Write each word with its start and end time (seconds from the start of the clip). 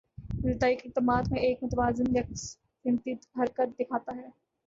ابتدائی 0.35 0.75
اقدامات 0.75 1.31
میں 1.31 1.39
ایک 1.39 1.63
متوازن 1.63 2.15
یکسمتی 2.15 3.13
حرکت 3.37 3.79
دکھاتا 3.79 4.15
ہے 4.15 4.27